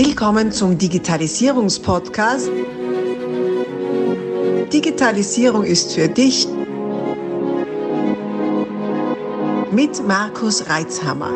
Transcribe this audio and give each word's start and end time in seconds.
Willkommen 0.00 0.52
zum 0.52 0.78
Digitalisierungspodcast. 0.78 2.52
Digitalisierung 4.72 5.64
ist 5.64 5.92
für 5.92 6.06
dich 6.06 6.46
mit 9.72 10.06
Markus 10.06 10.70
Reitzhammer. 10.70 11.32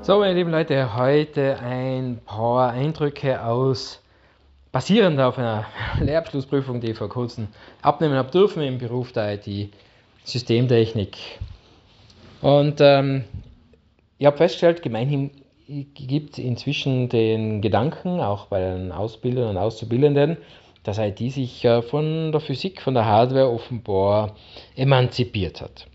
So, 0.00 0.18
meine 0.18 0.32
lieben 0.32 0.50
Leute, 0.50 0.96
heute 0.96 1.58
ein 1.58 2.18
paar 2.24 2.70
Eindrücke 2.70 3.44
aus, 3.44 4.00
basierend 4.72 5.20
auf 5.20 5.36
einer 5.36 5.66
Lehrabschlussprüfung, 6.00 6.80
die 6.80 6.92
ich 6.92 6.96
vor 6.96 7.10
kurzem 7.10 7.48
abnehmen 7.82 8.14
habe 8.14 8.30
dürfen 8.30 8.62
im 8.62 8.78
Beruf 8.78 9.12
der 9.12 9.34
IT-Systemtechnik. 9.34 11.18
Und 12.42 12.80
ähm, 12.80 13.24
ich 14.18 14.26
habe 14.26 14.36
festgestellt, 14.36 14.82
gemeinhin 14.82 15.30
gibt 15.94 16.32
es 16.32 16.38
inzwischen 16.38 17.08
den 17.08 17.62
Gedanken, 17.62 18.20
auch 18.20 18.46
bei 18.46 18.60
den 18.60 18.92
Ausbildern 18.92 19.50
und 19.50 19.56
Auszubildenden, 19.56 20.36
dass 20.82 20.98
IT 20.98 21.18
sich 21.18 21.64
äh, 21.64 21.82
von 21.82 22.32
der 22.32 22.40
Physik, 22.40 22.82
von 22.82 22.94
der 22.94 23.06
Hardware 23.06 23.48
offenbar 23.48 24.34
emanzipiert 24.74 25.60
hat. 25.60 25.86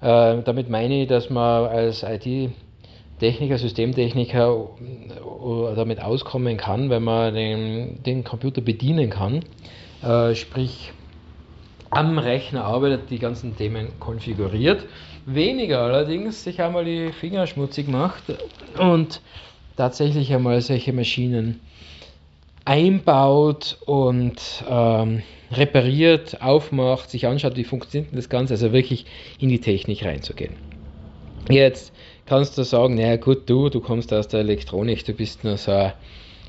Äh, 0.00 0.42
damit 0.42 0.70
meine 0.70 1.02
ich, 1.02 1.08
dass 1.08 1.28
man 1.28 1.66
als 1.66 2.04
IT-Techniker, 2.04 3.58
Systemtechniker 3.58 4.68
äh, 5.20 5.74
damit 5.74 6.00
auskommen 6.00 6.56
kann, 6.56 6.88
wenn 6.88 7.02
man 7.02 7.34
den, 7.34 8.02
den 8.04 8.22
Computer 8.22 8.60
bedienen 8.60 9.10
kann, 9.10 9.40
äh, 10.04 10.36
sprich 10.36 10.92
am 11.96 12.18
Rechner 12.18 12.64
arbeitet, 12.64 13.10
die 13.10 13.18
ganzen 13.18 13.56
Themen 13.56 13.88
konfiguriert 13.98 14.84
weniger 15.26 15.80
allerdings 15.80 16.44
sich 16.44 16.62
einmal 16.62 16.84
die 16.84 17.12
Finger 17.12 17.46
schmutzig 17.46 17.88
macht 17.88 18.22
und 18.78 19.20
tatsächlich 19.76 20.32
einmal 20.32 20.60
solche 20.62 20.92
Maschinen 20.92 21.60
einbaut 22.64 23.76
und 23.86 24.40
ähm, 24.68 25.22
repariert, 25.52 26.42
aufmacht, 26.42 27.10
sich 27.10 27.26
anschaut, 27.26 27.56
wie 27.56 27.64
funktioniert 27.64 28.16
das 28.16 28.28
Ganze, 28.28 28.54
also 28.54 28.72
wirklich 28.72 29.06
in 29.38 29.48
die 29.48 29.60
Technik 29.60 30.04
reinzugehen. 30.04 30.54
Jetzt 31.48 31.92
kannst 32.24 32.56
du 32.58 32.64
sagen, 32.64 32.94
naja 32.94 33.16
gut, 33.16 33.48
du, 33.48 33.68
du 33.68 33.80
kommst 33.80 34.12
aus 34.12 34.28
der 34.28 34.40
Elektronik, 34.40 35.04
du 35.04 35.12
bist 35.12 35.44
nur 35.44 35.56
so 35.56 35.92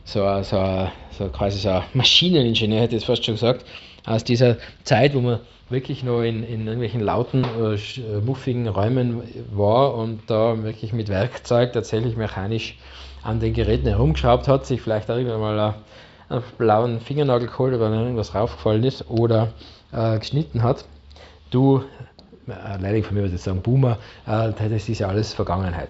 so 0.05 0.41
so 0.41 0.89
so 1.17 1.27
quasi 1.29 1.59
so 1.59 1.69
ein 1.69 1.83
Maschineningenieur, 1.93 2.81
hätte 2.81 2.95
ich 2.95 3.05
fast 3.05 3.25
schon 3.25 3.35
gesagt, 3.35 3.65
aus 4.07 4.23
dieser 4.23 4.57
Zeit, 4.83 5.13
wo 5.13 5.21
man 5.21 5.39
wirklich 5.69 6.03
nur 6.03 6.23
in, 6.23 6.43
in 6.43 6.61
irgendwelchen 6.61 7.01
lauten, 7.01 7.43
äh, 7.43 7.75
äh, 7.75 8.21
muffigen 8.25 8.67
Räumen 8.67 9.21
war 9.51 9.95
und 9.95 10.21
da 10.27 10.63
wirklich 10.63 10.93
mit 10.93 11.09
Werkzeug 11.09 11.73
tatsächlich 11.73 12.15
mechanisch 12.15 12.77
an 13.23 13.39
den 13.39 13.53
Geräten 13.53 13.87
herumgeschraubt 13.87 14.47
hat, 14.47 14.65
sich 14.65 14.81
vielleicht 14.81 15.09
irgendwann 15.09 15.41
mal 15.41 15.75
einen 16.29 16.43
blauen 16.57 17.01
Fingernagel 17.01 17.47
geholt, 17.47 17.77
weil 17.79 17.93
irgendwas 17.93 18.33
raufgefallen 18.33 18.83
ist 18.83 19.09
oder 19.09 19.49
äh, 19.91 20.17
geschnitten 20.17 20.63
hat. 20.63 20.85
Du, 21.51 21.83
äh, 22.47 22.53
leider 22.79 23.03
von 23.03 23.15
mir 23.15 23.23
würde 23.23 23.35
ich 23.35 23.41
sagen 23.41 23.61
Boomer, 23.61 23.97
äh, 24.25 24.51
das 24.69 24.87
ist 24.87 24.99
ja 24.99 25.09
alles 25.09 25.33
Vergangenheit. 25.33 25.89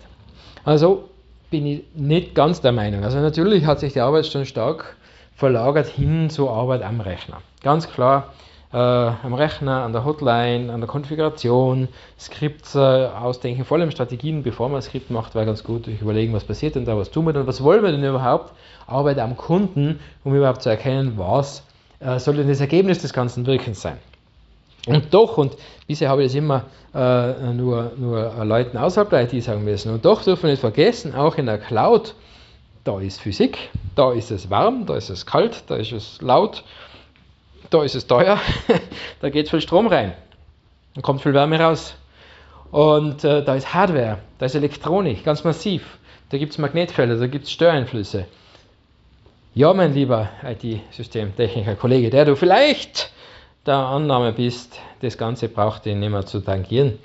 Also 0.65 1.09
bin 1.51 1.65
ich 1.65 1.83
nicht 1.95 2.33
ganz 2.33 2.61
der 2.61 2.71
Meinung. 2.71 3.03
Also 3.03 3.19
natürlich 3.19 3.65
hat 3.65 3.79
sich 3.79 3.93
die 3.93 4.01
Arbeit 4.01 4.25
schon 4.25 4.45
stark 4.45 4.97
verlagert 5.37 5.87
hin 5.87 6.29
zur 6.29 6.51
Arbeit 6.51 6.81
am 6.81 6.99
Rechner. 6.99 7.41
Ganz 7.61 7.87
klar, 7.89 8.33
äh, 8.73 8.77
am 8.77 9.33
Rechner, 9.33 9.83
an 9.83 9.93
der 9.93 10.03
Hotline, 10.03 10.73
an 10.73 10.81
der 10.81 10.87
Konfiguration, 10.87 11.87
Skripts 12.19 12.73
äh, 12.75 12.79
ausdenken, 12.79 13.63
vor 13.63 13.77
allem 13.77 13.91
Strategien, 13.91 14.41
bevor 14.41 14.67
man 14.67 14.79
ein 14.79 14.81
Skript 14.81 15.11
macht, 15.11 15.35
wäre 15.35 15.45
ganz 15.45 15.63
gut, 15.63 15.85
durch 15.85 16.01
überlegen, 16.01 16.33
was 16.33 16.43
passiert 16.43 16.75
denn 16.75 16.85
da, 16.85 16.97
was 16.97 17.11
tun 17.11 17.25
wir 17.25 17.33
denn, 17.33 17.45
was 17.45 17.63
wollen 17.63 17.83
wir 17.83 17.91
denn 17.91 18.03
überhaupt, 18.03 18.51
Arbeit 18.87 19.19
am 19.19 19.37
Kunden, 19.37 19.99
um 20.23 20.35
überhaupt 20.35 20.63
zu 20.63 20.69
erkennen, 20.69 21.13
was 21.17 21.63
äh, 21.99 22.17
soll 22.17 22.35
denn 22.35 22.47
das 22.47 22.59
Ergebnis 22.59 22.99
des 22.99 23.13
ganzen 23.13 23.45
Wirkens 23.45 23.81
sein. 23.81 23.97
Und 24.87 25.13
doch, 25.13 25.37
und 25.37 25.55
bisher 25.85 26.09
habe 26.09 26.23
ich 26.23 26.29
das 26.29 26.35
immer 26.35 26.63
äh, 26.95 27.53
nur, 27.53 27.91
nur 27.95 28.43
Leuten 28.43 28.77
außerhalb 28.77 29.09
der 29.11 29.31
IT 29.31 29.43
sagen 29.43 29.63
müssen, 29.63 29.93
und 29.93 30.03
doch 30.03 30.23
dürfen 30.23 30.43
wir 30.43 30.51
nicht 30.51 30.61
vergessen, 30.61 31.13
auch 31.13 31.35
in 31.35 31.45
der 31.45 31.59
Cloud, 31.59 32.15
da 32.87 32.99
ist 32.99 33.21
Physik, 33.21 33.69
da 33.95 34.13
ist 34.13 34.31
es 34.31 34.49
warm, 34.49 34.85
da 34.85 34.95
ist 34.95 35.09
es 35.09 35.25
kalt, 35.25 35.63
da 35.67 35.75
ist 35.75 35.91
es 35.91 36.21
laut 36.21 36.63
da 37.69 37.83
ist 37.83 37.95
es 37.95 38.07
teuer, 38.07 38.39
da 39.21 39.29
geht 39.29 39.49
viel 39.49 39.61
Strom 39.61 39.87
rein 39.87 40.13
und 40.95 41.01
kommt 41.01 41.21
viel 41.21 41.33
Wärme 41.33 41.59
raus. 41.59 41.95
Und 42.71 43.23
äh, 43.23 43.43
da 43.43 43.55
ist 43.55 43.73
Hardware, 43.73 44.19
da 44.39 44.45
ist 44.45 44.55
Elektronik, 44.55 45.23
ganz 45.23 45.43
massiv. 45.43 45.97
Da 46.29 46.37
gibt 46.37 46.51
es 46.51 46.57
Magnetfelder, 46.57 47.15
da 47.15 47.27
gibt 47.27 47.45
es 47.45 47.51
Störeinflüsse. 47.51 48.25
Ja, 49.53 49.73
mein 49.73 49.93
lieber 49.93 50.29
IT-Systemtechniker, 50.43 51.75
Kollege, 51.75 52.09
der 52.09 52.25
du 52.25 52.35
vielleicht 52.35 53.11
der 53.65 53.75
Annahme 53.75 54.33
bist, 54.33 54.79
das 55.01 55.17
Ganze 55.17 55.49
braucht 55.49 55.85
ihn 55.85 55.99
nicht 55.99 56.11
mehr 56.11 56.25
zu 56.25 56.41
tangieren. 56.41 56.99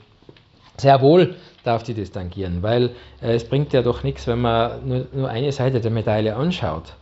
Sehr 0.76 1.00
wohl 1.00 1.36
darf 1.64 1.84
sie 1.84 1.94
das 1.94 2.10
tangieren, 2.10 2.62
weil 2.62 2.90
äh, 3.20 3.34
es 3.34 3.44
bringt 3.44 3.72
ja 3.72 3.82
doch 3.82 4.02
nichts, 4.02 4.26
wenn 4.26 4.40
man 4.40 4.86
nur, 4.86 5.06
nur 5.12 5.28
eine 5.28 5.52
Seite 5.52 5.80
der 5.80 5.90
Medaille 5.90 6.34
anschaut. 6.34 6.94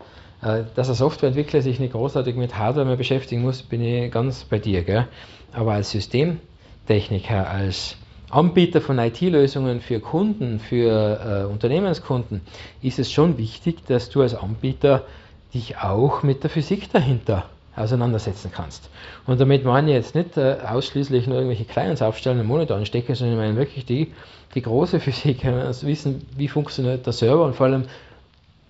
Äh, 0.42 0.64
dass 0.75 0.88
ein 0.88 0.94
Softwareentwickler 0.94 1.62
sich 1.62 1.78
nicht 1.78 1.92
großartig 1.92 2.36
mit 2.36 2.58
Hardware 2.58 2.86
mehr 2.86 2.97
beschäftigen 2.97 3.42
muss, 3.42 3.62
bin 3.62 3.82
ich 3.82 4.10
ganz 4.10 4.44
bei 4.44 4.58
dir. 4.58 4.82
Gell? 4.82 5.06
Aber 5.53 5.72
als 5.72 5.91
Systemtechniker, 5.91 7.48
als 7.48 7.97
Anbieter 8.31 8.81
von 8.81 8.98
IT-Lösungen 8.98 9.81
für 9.81 10.00
Kunden, 10.00 10.60
für 10.60 11.44
äh, 11.48 11.52
Unternehmenskunden, 11.52 12.42
ist 12.82 12.98
es 12.98 13.10
schon 13.10 13.38
wichtig, 13.38 13.87
dass 13.87 14.10
du 14.10 14.22
als 14.22 14.34
Anbieter 14.34 15.04
dich 15.52 15.78
auch 15.78 16.22
mit 16.22 16.42
der 16.42 16.50
Physik 16.50 16.92
dahinter 16.92 17.47
auseinandersetzen 17.76 18.50
kannst. 18.54 18.91
Und 19.26 19.41
damit 19.41 19.64
meine 19.64 19.91
ich 19.91 19.94
jetzt 19.94 20.14
nicht 20.14 20.36
äh, 20.36 20.56
ausschließlich 20.66 21.26
nur 21.26 21.36
irgendwelche 21.36 21.64
Clients 21.64 22.03
aufstellen 22.03 22.41
und 22.41 22.47
Monitor 22.47 22.76
anstecken, 22.76 23.14
sondern 23.14 23.36
ich 23.36 23.42
meine 23.42 23.56
wirklich 23.56 23.84
die, 23.84 24.12
die 24.54 24.62
große 24.62 25.00
Physik, 25.00 25.44
also 25.44 25.86
wissen, 25.86 26.26
wie 26.36 26.48
funktioniert 26.48 27.06
der 27.06 27.12
Server 27.12 27.44
und 27.44 27.54
vor 27.54 27.66
allem, 27.66 27.84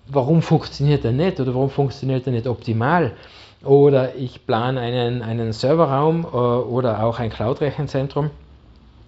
warum 0.07 0.41
funktioniert 0.41 1.05
er 1.05 1.11
nicht 1.11 1.39
oder 1.39 1.53
warum 1.53 1.69
funktioniert 1.69 2.25
er 2.27 2.33
nicht 2.33 2.47
optimal? 2.47 3.11
Oder 3.63 4.15
ich 4.15 4.45
plane 4.47 4.79
einen, 4.79 5.21
einen 5.21 5.53
Serverraum 5.53 6.23
äh, 6.23 6.27
oder 6.35 7.03
auch 7.03 7.19
ein 7.19 7.29
Cloud-Rechenzentrum. 7.29 8.31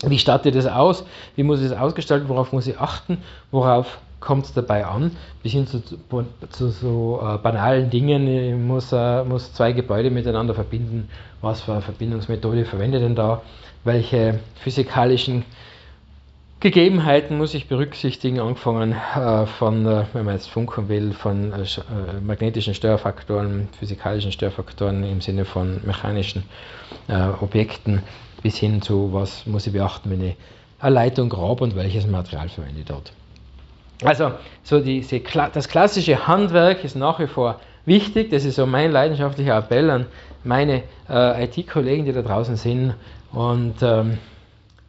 Wie 0.06 0.20
starte 0.20 0.50
ich 0.50 0.56
das 0.56 0.68
aus? 0.68 1.06
Wie 1.36 1.44
muss 1.44 1.62
ich 1.62 1.70
das 1.70 1.80
ausgestalten? 1.80 2.28
Worauf 2.30 2.52
muss 2.52 2.68
ich 2.68 2.80
achten? 2.80 3.20
Worauf 3.52 4.00
kommt 4.24 4.46
es 4.46 4.54
dabei 4.54 4.86
an? 4.86 5.12
Bis 5.44 5.52
hin 5.52 5.68
zu, 5.68 5.82
zu, 6.50 6.70
so 6.70 7.20
äh, 7.22 7.38
banalen 7.38 7.90
Dingen. 7.90 8.28
Ich 8.28 8.56
muss, 8.56 8.92
äh, 8.94 9.24
muss 9.24 9.54
zwei 9.54 9.74
Gebäude 9.74 10.10
miteinander 10.10 10.54
verbinden. 10.54 11.10
Was 11.42 11.62
für 11.62 11.74
eine 11.74 11.82
Verbindungsmethode 11.82 12.66
verwende 12.66 12.98
ich 12.98 13.04
denn 13.04 13.16
da? 13.16 13.42
Welche 13.84 14.40
physikalischen 14.56 15.44
Gegebenheiten 16.62 17.38
muss 17.38 17.54
ich 17.56 17.68
berücksichtigen, 17.68 18.40
angefangen 18.40 18.94
äh, 18.94 19.46
von, 19.46 19.86
äh, 19.86 20.06
wenn 20.14 20.24
man 20.24 20.36
jetzt 20.36 20.48
funken 20.48 20.88
will, 20.88 21.12
von 21.12 21.52
äh, 21.52 21.64
äh, 21.64 22.22
magnetischen 22.26 22.74
Störfaktoren, 22.74 23.68
physikalischen 23.78 24.32
Störfaktoren 24.32 25.04
im 25.04 25.20
Sinne 25.20 25.44
von 25.44 25.82
mechanischen 25.86 26.44
äh, 27.10 27.28
Objekten 27.42 28.02
bis 28.42 28.56
hin 28.58 28.82
zu, 28.82 29.12
was 29.12 29.46
muss 29.46 29.68
ich 29.68 29.74
beachten, 29.74 30.10
wenn 30.10 30.24
ich 30.24 30.36
eine 30.80 30.96
Leitung 30.96 31.28
grabe 31.28 31.66
und 31.66 31.76
welches 31.76 32.08
Material 32.08 32.48
verwende 32.48 32.80
ich 32.80 32.86
dort. 32.86 33.12
Also, 34.04 34.32
so 34.64 34.80
diese, 34.80 35.20
das 35.54 35.68
klassische 35.68 36.28
Handwerk 36.28 36.84
ist 36.84 36.96
nach 36.96 37.20
wie 37.20 37.28
vor 37.28 37.60
wichtig. 37.86 38.32
Das 38.32 38.46
ist 38.46 38.56
so 38.56 38.66
mein 38.66 38.92
leidenschaftlicher 38.92 39.58
Appell 39.58 39.90
an 39.90 40.06
meine 40.44 40.84
äh, 41.10 41.46
IT-Kollegen, 41.46 42.06
die 42.06 42.14
da 42.14 42.22
draußen 42.22 42.56
sind. 42.56 42.96
Und 43.32 43.76
ähm, 43.82 44.18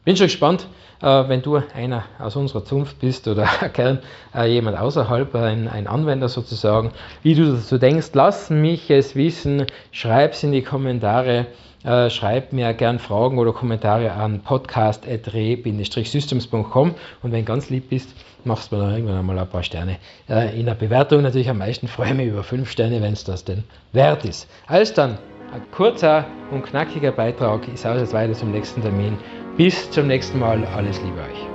bin 0.05 0.17
schon 0.17 0.27
gespannt, 0.27 0.67
äh, 1.01 1.29
wenn 1.29 1.43
du 1.43 1.61
einer 1.75 2.05
aus 2.19 2.37
unserer 2.37 2.65
Zunft 2.65 3.01
bist 3.01 3.29
oder 3.29 3.49
gern 3.73 4.01
äh, 4.35 4.47
jemand 4.47 4.79
außerhalb, 4.79 5.35
ein, 5.35 5.69
ein 5.69 5.87
Anwender 5.87 6.29
sozusagen, 6.29 6.93
wie 7.23 7.35
du 7.35 7.53
dazu 7.53 7.79
denkst, 7.79 8.11
lass 8.15 8.51
mich 8.51 8.91
es 8.91 9.15
wissen, 9.15 9.67
schreib 9.93 10.33
es 10.33 10.43
in 10.43 10.53
die 10.53 10.63
Kommentare. 10.63 11.47
Äh, 11.85 12.11
schreib 12.11 12.53
mir 12.53 12.73
gern 12.73 12.99
Fragen 12.99 13.39
oder 13.39 13.53
Kommentare 13.53 14.11
an 14.13 14.41
podcast.re-systems.com 14.41 16.95
und 17.23 17.33
wenn 17.33 17.45
ganz 17.45 17.69
lieb 17.69 17.91
bist, 17.91 18.15
machst 18.45 18.73
du 18.73 18.77
mir 18.77 18.83
dann 18.83 18.93
irgendwann 18.93 19.19
einmal 19.19 19.39
ein 19.39 19.49
paar 19.49 19.63
Sterne 19.63 19.99
äh, 20.29 20.59
in 20.59 20.65
der 20.67 20.75
Bewertung. 20.75 21.23
Natürlich 21.23 21.49
am 21.51 21.59
meisten 21.59 21.87
freue 21.87 22.09
ich 22.09 22.15
mich 22.15 22.27
über 22.29 22.43
fünf 22.43 22.69
Sterne, 22.71 23.03
wenn 23.03 23.13
es 23.13 23.23
das 23.25 23.45
denn 23.45 23.65
wert 23.93 24.25
ist. 24.25 24.49
Alles 24.67 24.95
dann, 24.95 25.19
ein 25.53 25.61
kurzer 25.73 26.25
und 26.51 26.65
knackiger 26.65 27.13
Beitrag. 27.13 27.69
Ich 27.73 27.81
sage 27.81 28.01
jetzt 28.01 28.15
weiter 28.15 28.33
zum 28.33 28.51
nächsten 28.51 28.81
Termin. 28.81 29.19
Bis 29.57 29.91
zum 29.91 30.07
nächsten 30.07 30.39
Mal. 30.39 30.65
Alles 30.75 30.99
Liebe 31.03 31.21
euch. 31.21 31.47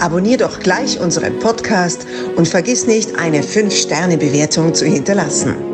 Abonnier 0.00 0.36
doch 0.36 0.58
gleich 0.60 1.00
unseren 1.00 1.38
Podcast 1.38 2.06
und 2.36 2.46
vergiss 2.46 2.86
nicht, 2.86 3.18
eine 3.18 3.40
5-Sterne-Bewertung 3.40 4.74
zu 4.74 4.84
hinterlassen. 4.84 5.73